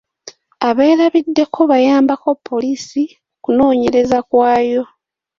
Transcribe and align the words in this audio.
Abeerabiddeko 0.67 1.59
bayambako 1.71 2.29
poliisi 2.47 3.01
kunoonyereza 3.43 4.17
kwayo. 4.29 4.81